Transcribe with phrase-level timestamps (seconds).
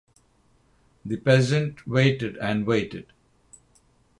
[1.05, 3.13] The peasant waited and waited.